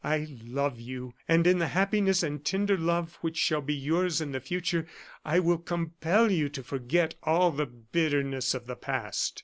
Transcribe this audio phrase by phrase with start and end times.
[0.03, 4.31] I love you and in the happiness and tender love which shall be yours in
[4.31, 4.87] the future,
[5.23, 9.39] I will compel you to forget all the bitterness of the past!"